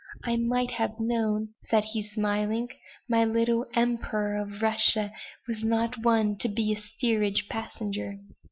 I 0.23 0.35
might 0.35 0.71
have 0.71 0.99
known," 0.99 1.49
said 1.61 1.83
he, 1.83 2.01
smiling, 2.01 2.69
"my 3.07 3.23
little 3.23 3.67
Emperor 3.75 4.35
of 4.35 4.59
Russia 4.59 5.11
was 5.47 5.63
not 5.63 6.03
one 6.03 6.39
to 6.39 6.49
be 6.49 6.73
a 6.73 6.79
steerage 6.79 7.47
passenger." 7.47 8.17